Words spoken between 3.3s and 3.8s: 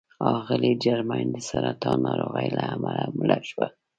شوه.